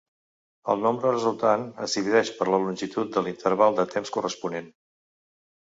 El 0.73 0.79
nombre 0.85 1.11
resultant 1.11 1.65
es 1.89 1.97
divideix 1.99 2.33
per 2.39 2.49
la 2.53 2.61
longitud 2.65 3.13
de 3.19 3.25
l'interval 3.29 3.81
de 3.81 3.89
temps 3.95 4.15
corresponent. 4.19 4.77